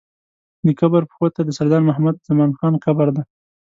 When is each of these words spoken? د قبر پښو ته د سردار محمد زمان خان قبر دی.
د 0.65 0.67
قبر 0.79 1.01
پښو 1.09 1.27
ته 1.35 1.41
د 1.45 1.49
سردار 1.57 1.81
محمد 1.89 2.15
زمان 2.29 2.51
خان 2.57 2.73
قبر 2.85 3.07
دی. 3.15 3.23